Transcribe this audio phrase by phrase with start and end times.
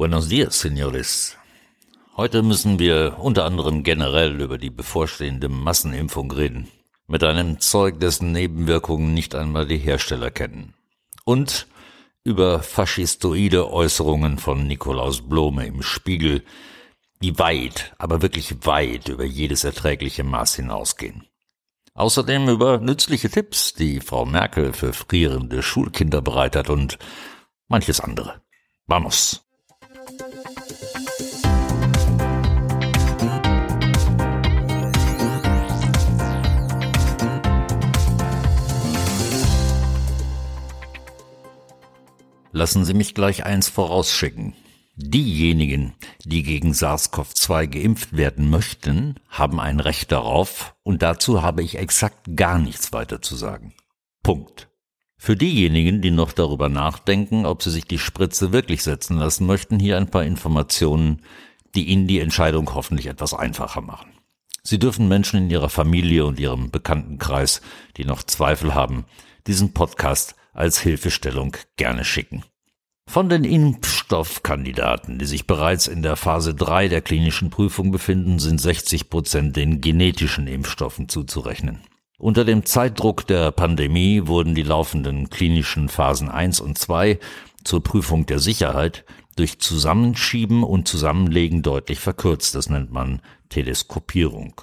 [0.00, 1.36] Buenos dias, Senores.
[2.16, 6.68] Heute müssen wir unter anderem generell über die bevorstehende Massenimpfung reden.
[7.06, 10.72] Mit einem Zeug, dessen Nebenwirkungen nicht einmal die Hersteller kennen.
[11.26, 11.66] Und
[12.24, 16.44] über faschistoide Äußerungen von Nikolaus Blome im Spiegel,
[17.20, 21.26] die weit, aber wirklich weit über jedes erträgliche Maß hinausgehen.
[21.92, 26.98] Außerdem über nützliche Tipps, die Frau Merkel für frierende Schulkinder bereitet und
[27.68, 28.40] manches andere.
[28.86, 29.44] Vamos!
[42.60, 44.52] Lassen Sie mich gleich eins vorausschicken.
[44.94, 45.94] Diejenigen,
[46.26, 52.36] die gegen SARS-CoV-2 geimpft werden möchten, haben ein Recht darauf und dazu habe ich exakt
[52.36, 53.72] gar nichts weiter zu sagen.
[54.22, 54.68] Punkt.
[55.16, 59.80] Für diejenigen, die noch darüber nachdenken, ob sie sich die Spritze wirklich setzen lassen möchten,
[59.80, 61.22] hier ein paar Informationen,
[61.74, 64.12] die Ihnen die Entscheidung hoffentlich etwas einfacher machen.
[64.62, 67.62] Sie dürfen Menschen in Ihrer Familie und Ihrem Bekanntenkreis,
[67.96, 69.06] die noch Zweifel haben,
[69.46, 72.44] diesen Podcast als Hilfestellung gerne schicken.
[73.10, 78.60] Von den Impfstoffkandidaten, die sich bereits in der Phase 3 der klinischen Prüfung befinden, sind
[78.60, 81.80] 60 Prozent den genetischen Impfstoffen zuzurechnen.
[82.20, 87.18] Unter dem Zeitdruck der Pandemie wurden die laufenden klinischen Phasen 1 und 2
[87.64, 92.54] zur Prüfung der Sicherheit durch Zusammenschieben und Zusammenlegen deutlich verkürzt.
[92.54, 94.60] Das nennt man Teleskopierung.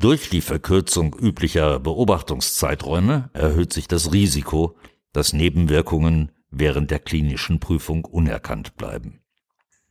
[0.00, 4.78] Durch die Verkürzung üblicher Beobachtungszeiträume erhöht sich das Risiko,
[5.12, 9.20] dass Nebenwirkungen während der klinischen Prüfung unerkannt bleiben.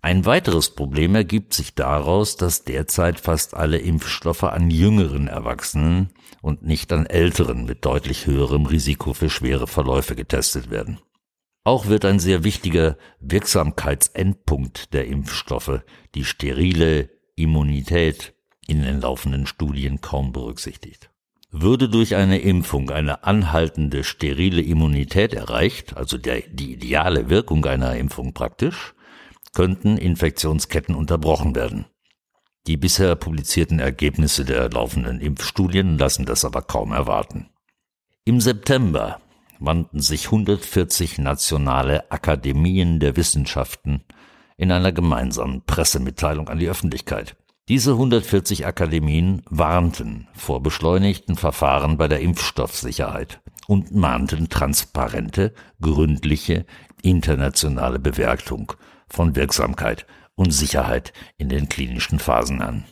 [0.02, 6.12] Ein weiteres Problem ergibt sich daraus, dass derzeit fast alle Impfstoffe an jüngeren Erwachsenen
[6.44, 11.00] und nicht an älteren mit deutlich höherem Risiko für schwere Verläufe getestet werden.
[11.64, 15.82] Auch wird ein sehr wichtiger Wirksamkeitsendpunkt der Impfstoffe,
[16.14, 18.36] die sterile Immunität,
[18.68, 21.10] in den laufenden Studien kaum berücksichtigt.
[21.52, 27.96] Würde durch eine Impfung eine anhaltende sterile Immunität erreicht, also der, die ideale Wirkung einer
[27.96, 28.94] Impfung praktisch,
[29.54, 31.86] könnten Infektionsketten unterbrochen werden.
[32.68, 37.50] Die bisher publizierten Ergebnisse der laufenden Impfstudien lassen das aber kaum erwarten.
[38.26, 39.22] Im September
[39.60, 44.04] wandten sich 140 nationale Akademien der Wissenschaften
[44.58, 47.36] in einer gemeinsamen Pressemitteilung an die Öffentlichkeit.
[47.68, 56.66] Diese 140 Akademien warnten vor beschleunigten Verfahren bei der Impfstoffsicherheit und mahnten transparente, gründliche,
[57.02, 58.74] internationale Bewertung
[59.10, 60.06] von Wirksamkeit
[60.36, 62.86] und Sicherheit in den klinischen Phasen an.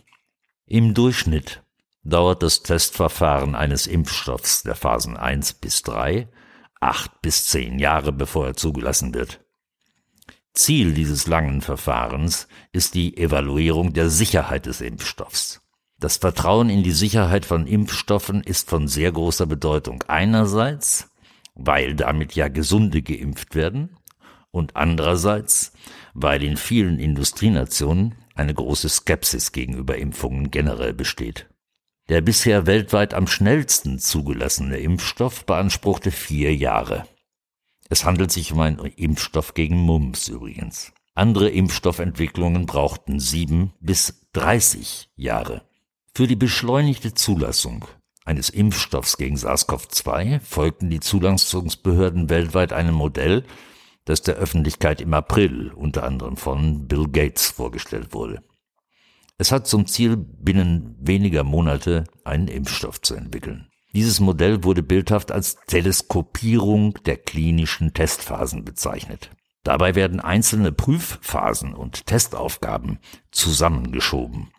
[0.66, 1.61] Im Durchschnitt
[2.03, 6.28] dauert das Testverfahren eines Impfstoffs der Phasen 1 bis 3
[6.84, 9.42] acht bis zehn Jahre, bevor er zugelassen wird.
[10.53, 15.62] Ziel dieses langen Verfahrens ist die Evaluierung der Sicherheit des Impfstoffs.
[16.00, 20.03] Das Vertrauen in die Sicherheit von Impfstoffen ist von sehr großer Bedeutung.
[20.08, 21.09] Einerseits,
[21.56, 23.97] weil damit ja Gesunde geimpft werden
[24.52, 25.74] und andererseits,
[26.14, 31.47] weil in vielen Industrienationen eine große Skepsis gegenüber Impfungen generell besteht.
[32.09, 37.06] Der bisher weltweit am schnellsten zugelassene Impfstoff beanspruchte vier Jahre.
[37.89, 40.94] Es handelt sich um einen Impfstoff gegen Mumps übrigens.
[41.16, 45.63] Andere Impfstoffentwicklungen brauchten sieben bis dreißig Jahre.
[46.16, 47.85] Für die beschleunigte Zulassung
[48.25, 53.43] eines Impfstoffs gegen SARS-CoV-2 folgten die Zulassungsbehörden weltweit einem Modell,
[54.05, 58.43] das der Öffentlichkeit im April unter anderem von Bill Gates vorgestellt wurde.
[59.38, 63.67] Es hat zum Ziel, binnen weniger Monate einen Impfstoff zu entwickeln.
[63.93, 69.29] Dieses Modell wurde bildhaft als Teleskopierung der klinischen Testphasen bezeichnet.
[69.63, 72.99] Dabei werden einzelne Prüfphasen und Testaufgaben
[73.31, 74.51] zusammengeschoben.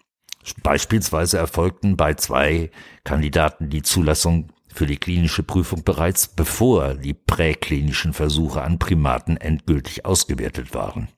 [0.62, 2.70] Beispielsweise erfolgten bei zwei
[3.02, 10.04] Kandidaten die Zulassung für die klinische Prüfung bereits bevor die präklinischen Versuche an Primaten endgültig
[10.04, 11.08] ausgewertet waren.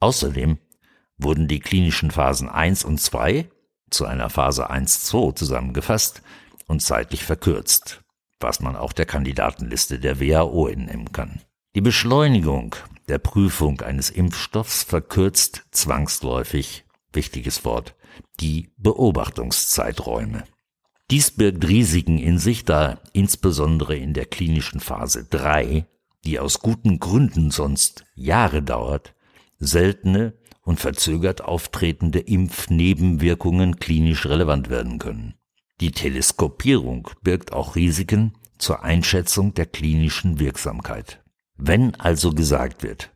[0.00, 0.58] Außerdem
[1.16, 3.48] wurden die klinischen Phasen 1 und 2
[3.90, 6.22] zu einer Phase 1-2 zusammengefasst
[6.66, 8.02] und zeitlich verkürzt,
[8.40, 11.40] was man auch der Kandidatenliste der WHO entnehmen kann.
[11.74, 12.76] Die Beschleunigung
[13.08, 17.94] der Prüfung eines Impfstoffs verkürzt zwangsläufig, wichtiges Wort,
[18.40, 20.44] die Beobachtungszeiträume.
[21.10, 25.86] Dies birgt Risiken in sich, da insbesondere in der klinischen Phase 3,
[26.24, 29.14] die aus guten Gründen sonst Jahre dauert,
[29.58, 30.32] seltene
[30.62, 35.34] und verzögert auftretende Impfnebenwirkungen klinisch relevant werden können.
[35.80, 41.22] Die Teleskopierung birgt auch Risiken zur Einschätzung der klinischen Wirksamkeit.
[41.56, 43.10] Wenn also gesagt wird,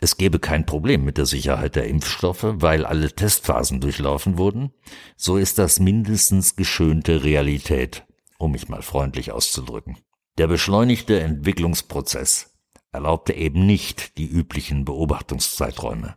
[0.00, 4.72] es gäbe kein Problem mit der Sicherheit der Impfstoffe, weil alle Testphasen durchlaufen wurden,
[5.16, 8.04] so ist das mindestens geschönte Realität,
[8.38, 9.98] um mich mal freundlich auszudrücken.
[10.38, 12.58] Der beschleunigte Entwicklungsprozess
[12.92, 16.16] erlaubte eben nicht die üblichen Beobachtungszeiträume.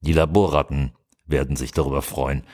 [0.00, 0.92] Die Laborratten
[1.24, 2.44] werden sich darüber freuen,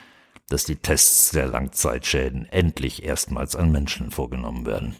[0.49, 4.97] dass die Tests der Langzeitschäden endlich erstmals an Menschen vorgenommen werden.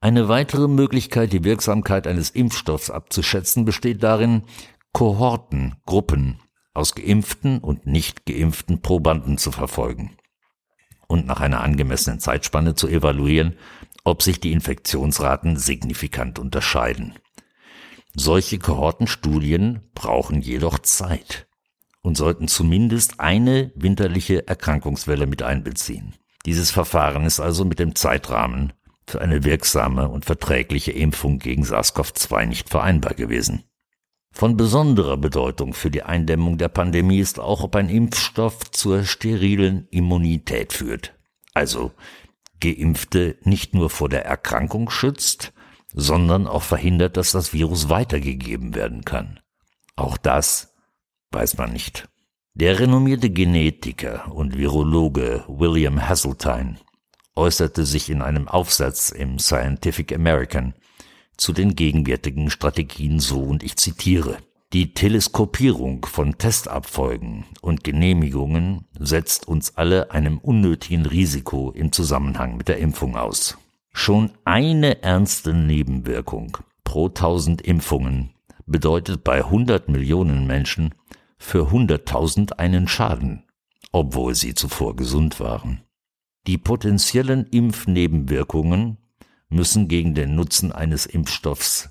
[0.00, 4.44] Eine weitere Möglichkeit, die Wirksamkeit eines Impfstoffs abzuschätzen, besteht darin,
[4.92, 6.40] Kohorten, Gruppen
[6.74, 10.16] aus geimpften und nicht geimpften Probanden zu verfolgen
[11.10, 13.58] und nach einer angemessenen Zeitspanne zu evaluieren,
[14.04, 17.14] ob sich die Infektionsraten signifikant unterscheiden.
[18.14, 21.48] Solche Kohortenstudien brauchen jedoch Zeit
[22.02, 26.14] und sollten zumindest eine winterliche Erkrankungswelle mit einbeziehen.
[26.46, 28.72] Dieses Verfahren ist also mit dem Zeitrahmen
[29.06, 33.64] für eine wirksame und verträgliche Impfung gegen SARS-CoV-2 nicht vereinbar gewesen.
[34.32, 39.88] Von besonderer Bedeutung für die Eindämmung der Pandemie ist auch, ob ein Impfstoff zur sterilen
[39.90, 41.14] Immunität führt.
[41.52, 41.90] Also
[42.60, 45.52] Geimpfte nicht nur vor der Erkrankung schützt,
[45.92, 49.40] sondern auch verhindert, dass das Virus weitergegeben werden kann.
[49.96, 50.69] Auch das
[51.32, 52.08] weiß man nicht.
[52.54, 56.76] Der renommierte Genetiker und Virologe William Hasseltine
[57.36, 60.74] äußerte sich in einem Aufsatz im Scientific American
[61.36, 64.38] zu den gegenwärtigen Strategien so und ich zitiere
[64.72, 72.68] Die Teleskopierung von Testabfolgen und Genehmigungen setzt uns alle einem unnötigen Risiko im Zusammenhang mit
[72.68, 73.56] der Impfung aus.
[73.92, 78.30] Schon eine ernste Nebenwirkung pro tausend Impfungen
[78.66, 80.94] bedeutet bei 100 Millionen Menschen
[81.40, 83.42] für 100.000 einen Schaden,
[83.90, 85.80] obwohl sie zuvor gesund waren.
[86.46, 88.98] Die potenziellen Impfnebenwirkungen
[89.48, 91.90] müssen gegen den Nutzen eines Impfstoffs,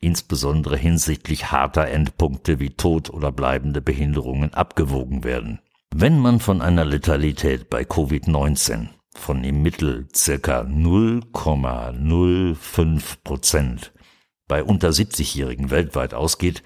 [0.00, 5.58] insbesondere hinsichtlich harter Endpunkte wie Tod oder bleibende Behinderungen, abgewogen werden.
[5.92, 13.92] Wenn man von einer Letalität bei Covid-19 von im Mittel circa 0,05 Prozent
[14.46, 16.62] bei unter 70-Jährigen weltweit ausgeht,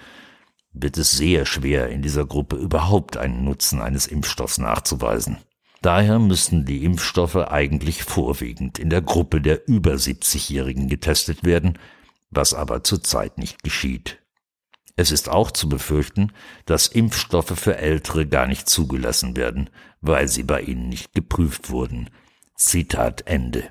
[0.75, 5.39] wird es sehr schwer, in dieser Gruppe überhaupt einen Nutzen eines Impfstoffs nachzuweisen.
[5.81, 11.79] Daher müssten die Impfstoffe eigentlich vorwiegend in der Gruppe der über 70-Jährigen getestet werden,
[12.31, 14.19] was aber zurzeit nicht geschieht.
[14.97, 16.33] Es ist auch zu befürchten,
[16.67, 22.11] dass Impfstoffe für Ältere gar nicht zugelassen werden, weil sie bei ihnen nicht geprüft wurden.
[22.57, 23.69] Zitat Ende.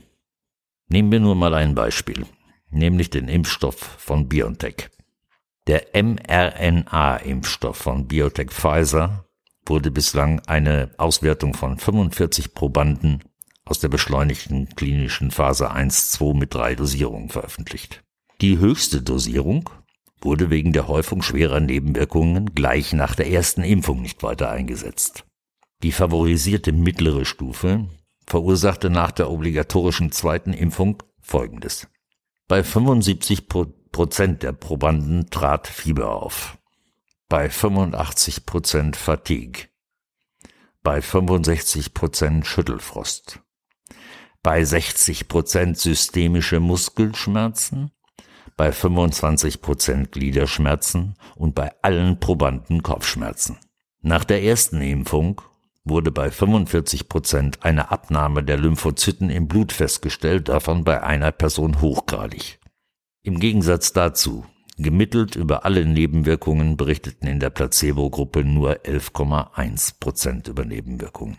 [0.90, 2.26] Nehmen wir nur mal ein Beispiel,
[2.70, 4.90] nämlich den Impfstoff von BioNTech.
[5.68, 9.26] Der mRNA-Impfstoff von BioTech Pfizer
[9.66, 13.24] wurde bislang eine Auswertung von 45 Probanden
[13.64, 18.04] aus der beschleunigten klinischen Phase 1-2 mit drei Dosierungen veröffentlicht.
[18.42, 19.70] Die höchste Dosierung
[20.20, 25.26] wurde wegen der Häufung schwerer Nebenwirkungen gleich nach der ersten Impfung nicht weiter eingesetzt.
[25.82, 27.88] Die favorisierte mittlere Stufe
[28.26, 31.88] verursachte nach der obligatorischen zweiten Impfung Folgendes.
[32.50, 33.48] Bei 75
[33.94, 36.58] Prozent der Probanden trat Fieber auf.
[37.30, 39.70] Bei 85 Prozent Fatigue,
[40.82, 43.40] bei 65 Prozent Schüttelfrost,
[44.42, 47.92] bei 60 Prozent systemische Muskelschmerzen,
[48.58, 51.16] bei 25 Prozent Gliederschmerzen.
[51.36, 53.58] Und bei allen Probanden Kopfschmerzen.
[54.02, 55.42] Nach der ersten Impfung
[55.84, 61.82] wurde bei 45 Prozent eine Abnahme der Lymphozyten im Blut festgestellt, davon bei einer Person
[61.82, 62.60] hochgradig.
[63.26, 64.46] Im Gegensatz dazu
[64.78, 71.38] Gemittelt über alle Nebenwirkungen berichteten in der Placebo-Gruppe nur 11,1 Prozent über Nebenwirkungen.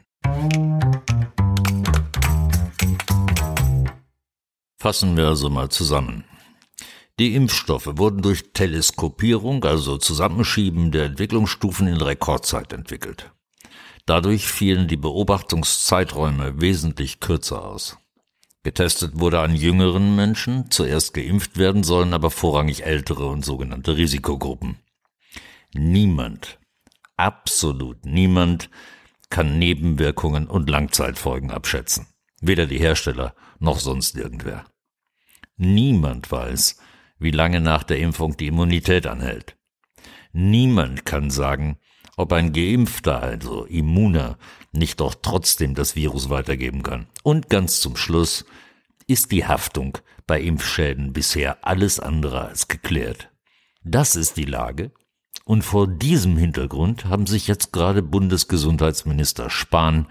[4.79, 6.25] Fassen wir also mal zusammen.
[7.19, 13.33] Die Impfstoffe wurden durch Teleskopierung, also Zusammenschieben der Entwicklungsstufen in Rekordzeit entwickelt.
[14.07, 17.99] Dadurch fielen die Beobachtungszeiträume wesentlich kürzer aus.
[18.64, 24.78] Getestet wurde an jüngeren Menschen, zuerst geimpft werden sollen aber vorrangig ältere und sogenannte Risikogruppen.
[25.75, 26.59] Niemand,
[27.16, 28.71] absolut niemand
[29.28, 32.06] kann Nebenwirkungen und Langzeitfolgen abschätzen.
[32.40, 34.64] Weder die Hersteller noch sonst irgendwer.
[35.56, 36.78] Niemand weiß,
[37.18, 39.59] wie lange nach der Impfung die Immunität anhält.
[40.33, 41.78] Niemand kann sagen,
[42.16, 44.38] ob ein Geimpfter, also Immuner,
[44.73, 47.06] nicht doch trotzdem das Virus weitergeben kann.
[47.23, 48.44] Und ganz zum Schluss
[49.06, 53.30] ist die Haftung bei Impfschäden bisher alles andere als geklärt.
[53.83, 54.92] Das ist die Lage.
[55.44, 60.06] Und vor diesem Hintergrund haben sich jetzt gerade Bundesgesundheitsminister Spahn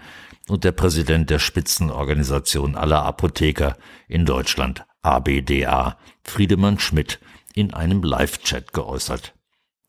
[0.48, 7.18] und der Präsident der Spitzenorganisation aller Apotheker in Deutschland, ABDA, Friedemann Schmidt,
[7.54, 9.34] in einem Live-Chat geäußert.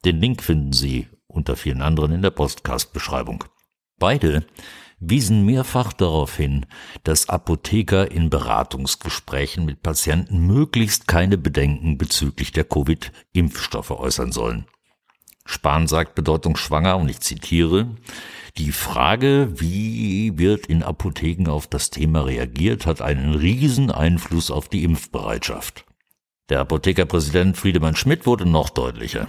[0.04, 3.44] Den Link finden Sie unter vielen anderen in der Postcast-Beschreibung.
[4.00, 4.46] Beide
[5.00, 6.66] wiesen mehrfach darauf hin,
[7.04, 14.66] dass Apotheker in Beratungsgesprächen mit Patienten möglichst keine Bedenken bezüglich der Covid-Impfstoffe äußern sollen.
[15.46, 17.96] Spahn sagt bedeutungsschwanger, und ich zitiere,
[18.58, 24.70] die Frage, wie wird in Apotheken auf das Thema reagiert, hat einen riesen Einfluss auf
[24.70, 25.86] die Impfbereitschaft.
[26.50, 29.28] Der Apothekerpräsident Friedemann Schmidt wurde noch deutlicher.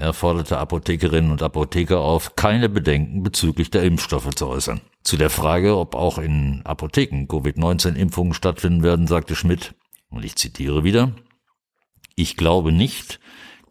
[0.00, 4.80] Er forderte Apothekerinnen und Apotheker auf, keine Bedenken bezüglich der Impfstoffe zu äußern.
[5.04, 9.74] Zu der Frage, ob auch in Apotheken Covid-19-Impfungen stattfinden werden, sagte Schmidt,
[10.08, 11.12] und ich zitiere wieder,
[12.16, 13.20] ich glaube nicht,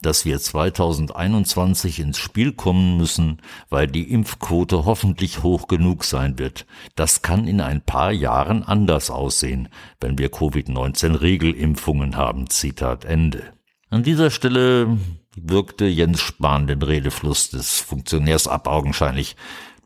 [0.03, 6.67] dass wir 2021 ins Spiel kommen müssen, weil die Impfquote hoffentlich hoch genug sein wird.
[6.95, 9.67] Das kann in ein paar Jahren anders aussehen,
[10.00, 12.51] wenn wir Covid-19 Regelimpfungen haben.
[12.51, 13.51] Zitat Ende.
[13.89, 15.00] An dieser Stelle
[15.43, 19.36] wirkte Jens Spahn den Redefluss des Funktionärs ab, augenscheinlich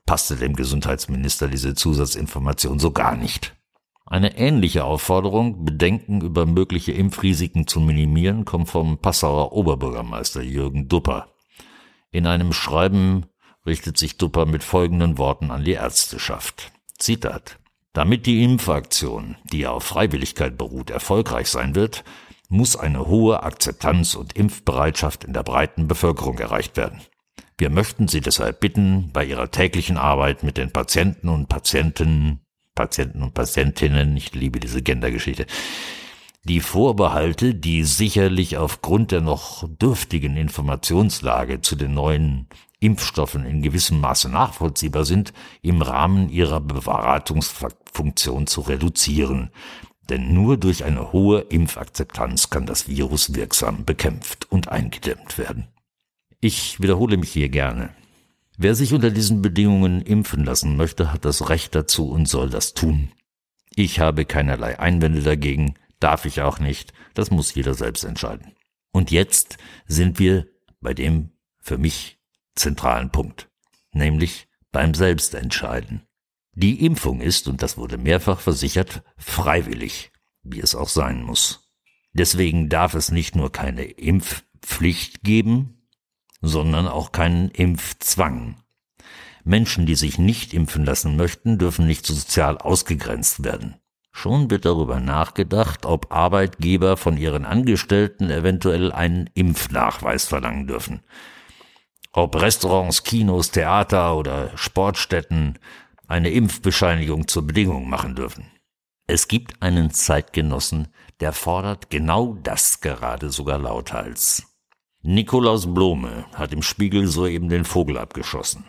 [0.06, 3.56] passte dem Gesundheitsminister diese Zusatzinformation so gar nicht.
[4.06, 11.30] Eine ähnliche Aufforderung, Bedenken über mögliche Impfrisiken zu minimieren, kommt vom Passauer Oberbürgermeister Jürgen Dupper.
[12.12, 13.26] In einem Schreiben
[13.66, 16.72] richtet sich Dupper mit folgenden Worten an die Ärzteschaft.
[16.98, 17.58] Zitat.
[17.94, 22.04] Damit die Impfaktion, die auf Freiwilligkeit beruht, erfolgreich sein wird,
[22.54, 27.02] muss eine hohe Akzeptanz und Impfbereitschaft in der breiten Bevölkerung erreicht werden.
[27.58, 32.42] Wir möchten Sie deshalb bitten, bei Ihrer täglichen Arbeit mit den Patienten und Patienten,
[32.76, 35.48] Patienten und Patientinnen, ich liebe diese Gendergeschichte,
[36.44, 44.00] die Vorbehalte, die sicherlich aufgrund der noch dürftigen Informationslage zu den neuen Impfstoffen in gewissem
[44.00, 49.50] Maße nachvollziehbar sind, im Rahmen ihrer Beratungsfunktion zu reduzieren.
[50.10, 55.68] Denn nur durch eine hohe Impfakzeptanz kann das Virus wirksam bekämpft und eingedämmt werden.
[56.42, 57.96] Ich wiederhole mich hier gerne.
[58.58, 62.74] Wer sich unter diesen Bedingungen impfen lassen möchte, hat das Recht dazu und soll das
[62.74, 63.12] tun.
[63.76, 68.54] Ich habe keinerlei Einwände dagegen, darf ich auch nicht, das muss jeder selbst entscheiden.
[68.92, 69.58] Und jetzt
[69.88, 70.46] sind wir
[70.82, 72.20] bei dem für mich
[72.56, 73.50] zentralen Punkt,
[73.94, 76.04] nämlich beim Selbstentscheiden.
[76.56, 80.12] Die Impfung ist, und das wurde mehrfach versichert, freiwillig,
[80.44, 81.72] wie es auch sein muss.
[82.14, 85.88] Deswegen darf es nicht nur keine Impfpflicht geben,
[86.42, 88.58] sondern auch keinen Impfzwang.
[89.44, 93.76] Menschen, die sich nicht impfen lassen möchten, dürfen nicht sozial ausgegrenzt werden.
[94.12, 101.02] Schon wird darüber nachgedacht, ob Arbeitgeber von ihren Angestellten eventuell einen Impfnachweis verlangen dürfen.
[102.12, 105.58] Ob Restaurants, Kinos, Theater oder Sportstätten
[106.08, 108.46] eine Impfbescheinigung zur Bedingung machen dürfen.
[109.06, 110.88] Es gibt einen Zeitgenossen,
[111.20, 114.44] der fordert genau das gerade sogar lauthals.
[115.02, 118.64] Nikolaus Blome hat im Spiegel soeben den Vogel abgeschossen.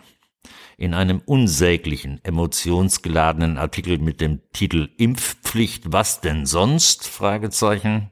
[0.77, 7.07] In einem unsäglichen, emotionsgeladenen Artikel mit dem Titel Impfpflicht, was denn sonst?
[7.07, 8.11] Fragezeichen,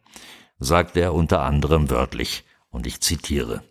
[0.60, 3.64] sagt er unter anderem wörtlich, und ich zitiere.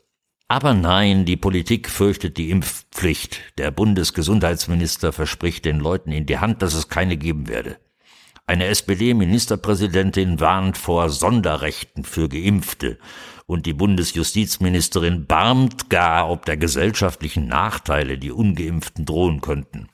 [0.53, 3.41] Aber nein, die Politik fürchtet die Impfpflicht.
[3.57, 7.79] Der Bundesgesundheitsminister verspricht den Leuten in die Hand, dass es keine geben werde.
[8.45, 12.99] Eine SPD-Ministerpräsidentin warnt vor Sonderrechten für Geimpfte
[13.47, 19.89] und die Bundesjustizministerin barmt gar ob der gesellschaftlichen Nachteile, die ungeimpften drohen könnten.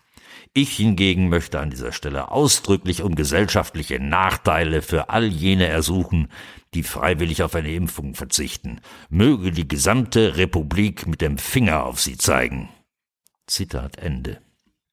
[0.54, 6.28] Ich hingegen möchte an dieser Stelle ausdrücklich um gesellschaftliche Nachteile für all jene ersuchen,
[6.74, 8.80] die freiwillig auf eine Impfung verzichten.
[9.08, 12.68] Möge die gesamte Republik mit dem Finger auf sie zeigen.
[13.46, 14.40] Zitat Ende.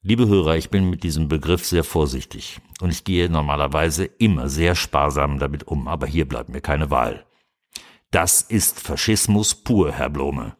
[0.01, 4.75] Liebe Hörer, ich bin mit diesem Begriff sehr vorsichtig und ich gehe normalerweise immer sehr
[4.75, 7.25] sparsam damit um, aber hier bleibt mir keine Wahl.
[8.11, 10.55] Das ist Faschismus pur, Herr Blome.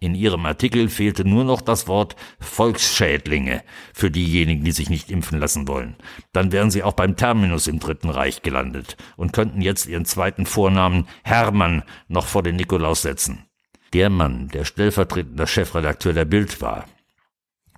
[0.00, 3.62] In Ihrem Artikel fehlte nur noch das Wort Volksschädlinge
[3.94, 5.96] für diejenigen, die sich nicht impfen lassen wollen.
[6.32, 10.44] Dann wären Sie auch beim Terminus im Dritten Reich gelandet und könnten jetzt Ihren zweiten
[10.44, 13.44] Vornamen Hermann noch vor den Nikolaus setzen.
[13.92, 16.86] Der Mann, der stellvertretender Chefredakteur der Bild war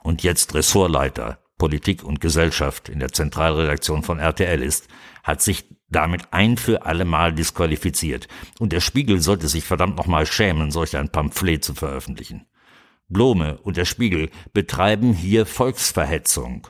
[0.02, 4.88] und jetzt Ressortleiter Politik und Gesellschaft in der Zentralredaktion von RTL ist,
[5.22, 8.28] hat sich damit ein für alle Mal disqualifiziert.
[8.58, 12.46] Und der Spiegel sollte sich verdammt nochmal schämen, solch ein Pamphlet zu veröffentlichen.
[13.08, 16.66] Blome und der Spiegel betreiben hier Volksverhetzung.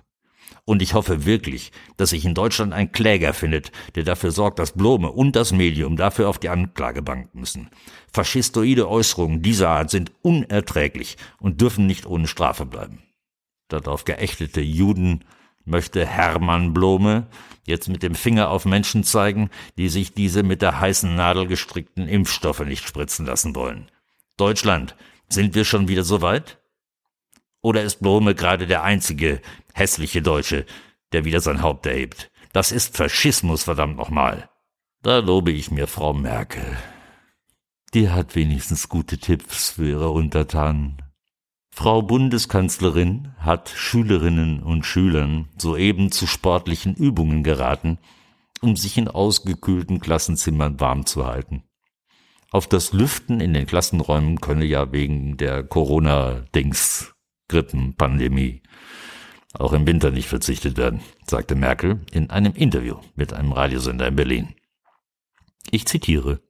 [0.66, 4.72] Und ich hoffe wirklich, dass sich in Deutschland ein Kläger findet, der dafür sorgt, dass
[4.72, 7.68] Blome und das Medium dafür auf die Anklagebank müssen.
[8.12, 13.02] Faschistoide Äußerungen dieser Art sind unerträglich und dürfen nicht ohne Strafe bleiben.
[13.68, 15.24] Darauf geächtete Juden
[15.64, 17.26] möchte Hermann Blome
[17.66, 22.08] jetzt mit dem Finger auf Menschen zeigen, die sich diese mit der heißen Nadel gestrickten
[22.08, 23.90] Impfstoffe nicht spritzen lassen wollen.
[24.36, 24.96] Deutschland,
[25.28, 26.58] sind wir schon wieder so weit?
[27.62, 29.40] Oder ist Blome gerade der einzige
[29.72, 30.66] hässliche Deutsche,
[31.12, 32.30] der wieder sein Haupt erhebt?
[32.52, 34.50] Das ist Faschismus, verdammt nochmal.
[35.02, 36.76] Da lobe ich mir Frau Merkel.
[37.94, 41.03] Die hat wenigstens gute Tipps für ihre Untertanen.
[41.76, 47.98] Frau Bundeskanzlerin hat Schülerinnen und Schülern soeben zu sportlichen Übungen geraten,
[48.62, 51.64] um sich in ausgekühlten Klassenzimmern warm zu halten.
[52.52, 57.12] Auf das Lüften in den Klassenräumen könne ja wegen der Corona-Dings,
[57.48, 58.62] Grippenpandemie,
[59.58, 64.16] auch im Winter nicht verzichtet werden, sagte Merkel in einem Interview mit einem Radiosender in
[64.16, 64.54] Berlin.
[65.72, 66.40] Ich zitiere.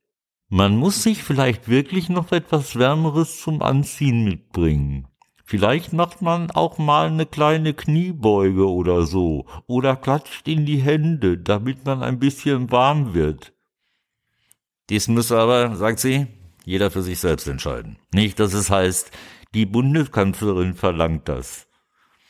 [0.50, 5.08] Man muss sich vielleicht wirklich noch etwas Wärmeres zum Anziehen mitbringen.
[5.44, 11.36] Vielleicht macht man auch mal eine kleine Kniebeuge oder so oder klatscht in die Hände,
[11.36, 13.52] damit man ein bisschen warm wird.
[14.88, 16.26] Dies müsse aber, sagt sie,
[16.64, 17.98] jeder für sich selbst entscheiden.
[18.12, 19.10] Nicht, dass es heißt,
[19.52, 21.66] die Bundeskanzlerin verlangt das.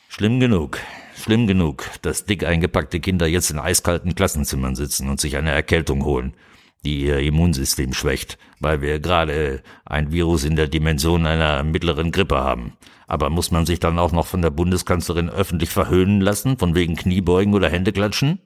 [0.08, 0.78] Schlimm genug,
[1.16, 6.04] schlimm genug, dass dick eingepackte Kinder jetzt in eiskalten Klassenzimmern sitzen und sich eine Erkältung
[6.04, 6.34] holen
[6.84, 12.36] die ihr Immunsystem schwächt, weil wir gerade ein Virus in der Dimension einer mittleren Grippe
[12.36, 12.76] haben.
[13.06, 16.96] Aber muss man sich dann auch noch von der Bundeskanzlerin öffentlich verhöhnen lassen, von wegen
[16.96, 18.40] Kniebeugen oder Händeklatschen?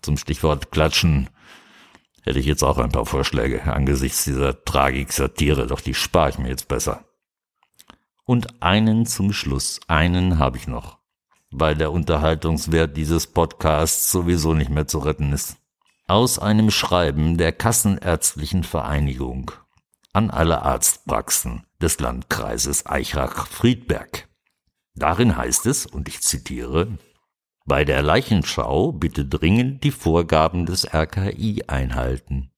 [0.00, 1.28] Zum Stichwort Klatschen
[2.22, 6.48] hätte ich jetzt auch ein paar Vorschläge angesichts dieser Tragik-Satire, doch die spare ich mir
[6.48, 7.04] jetzt besser.
[8.24, 10.98] Und einen zum Schluss, einen habe ich noch,
[11.50, 15.61] weil der Unterhaltungswert dieses Podcasts sowieso nicht mehr zu retten ist
[16.12, 19.50] aus einem Schreiben der Kassenärztlichen Vereinigung
[20.12, 24.28] an alle Arztpraxen des Landkreises Eichach-Friedberg.
[24.94, 26.98] Darin heißt es, und ich zitiere,
[27.64, 32.50] bei der Leichenschau bitte dringend die Vorgaben des RKI einhalten.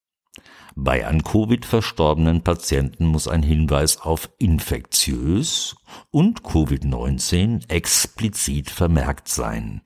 [0.75, 5.77] Bei an Covid verstorbenen Patienten muss ein Hinweis auf infektiös
[6.11, 9.83] und Covid-19 explizit vermerkt sein.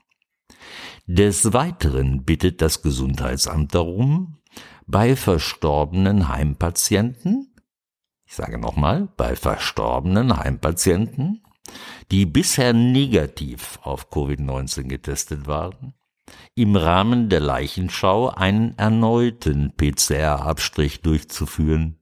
[1.11, 4.37] Des Weiteren bittet das Gesundheitsamt darum,
[4.87, 7.55] bei verstorbenen Heimpatienten,
[8.27, 11.43] ich sage nochmal, bei verstorbenen Heimpatienten,
[12.11, 15.95] die bisher negativ auf Covid-19 getestet waren,
[16.55, 21.99] im Rahmen der Leichenschau einen erneuten PCR-Abstrich durchzuführen.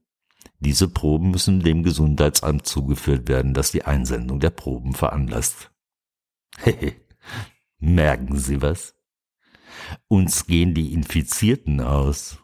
[0.58, 5.70] Diese Proben müssen dem Gesundheitsamt zugeführt werden, das die Einsendung der Proben veranlasst.
[7.78, 8.95] Merken Sie was?
[10.08, 12.38] Uns gehen die Infizierten aus.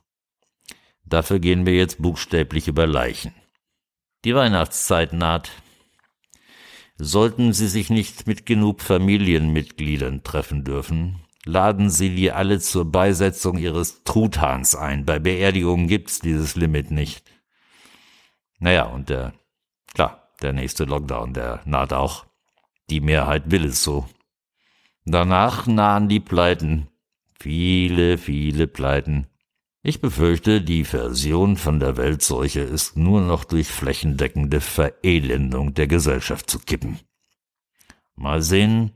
[1.05, 3.35] Dafür gehen wir jetzt buchstäblich über Leichen.
[4.25, 5.51] Die Weihnachtszeit naht.
[6.97, 13.59] Sollten Sie sich nicht mit genug Familienmitgliedern treffen dürfen, laden Sie die alle zur Beisetzung
[13.59, 15.05] Ihres Truthahns ein.
[15.05, 17.25] Bei Beerdigungen gibt's dieses Limit nicht.
[18.59, 19.35] Naja, und der,
[19.93, 22.27] klar, der nächste Lockdown, der naht auch.
[22.91, 24.09] Die Mehrheit will es so.
[25.05, 26.89] Danach nahen die Pleiten.
[27.43, 29.27] Viele, viele Pleiten.
[29.83, 36.49] Ich befürchte, die Version von der Weltseuche ist nur noch durch flächendeckende Verelendung der Gesellschaft
[36.49, 37.01] zu kippen.
[38.15, 38.93] Mal sehen,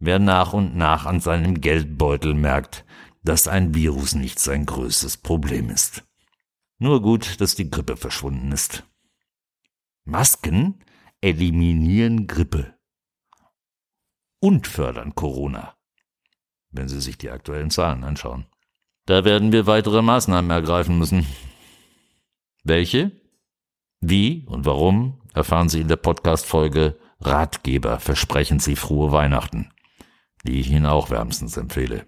[0.00, 2.84] wer nach und nach an seinem Geldbeutel merkt,
[3.22, 6.02] dass ein Virus nicht sein größtes Problem ist.
[6.80, 8.82] Nur gut, dass die Grippe verschwunden ist.
[10.04, 10.82] Masken
[11.20, 12.74] eliminieren Grippe
[14.40, 15.77] und fördern Corona
[16.70, 18.46] wenn Sie sich die aktuellen Zahlen anschauen.
[19.06, 21.26] Da werden wir weitere Maßnahmen ergreifen müssen.
[22.62, 23.12] Welche?
[24.00, 29.72] Wie und warum erfahren Sie in der Podcast-Folge Ratgeber versprechen Sie frohe Weihnachten,
[30.44, 32.06] die ich Ihnen auch wärmstens empfehle.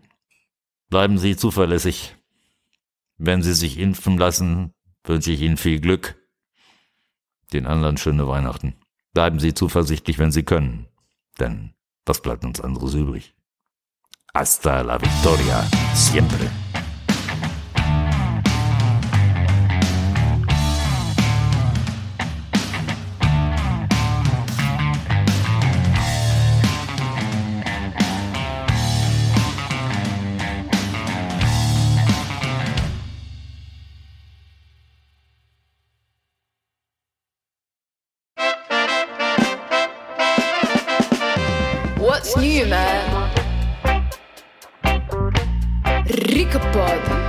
[0.88, 2.16] Bleiben Sie zuverlässig.
[3.16, 4.72] Wenn Sie sich impfen lassen,
[5.04, 6.16] wünsche ich Ihnen viel Glück.
[7.52, 8.76] Den anderen schöne Weihnachten.
[9.12, 10.86] Bleiben Sie zuversichtlich, wenn Sie können.
[11.40, 11.74] Denn
[12.06, 13.34] was bleibt uns anderes übrig?
[14.32, 15.60] Hasta la victoria,
[15.92, 16.48] siempre.
[41.98, 43.09] What's new, man?
[46.10, 47.19] Рикопод.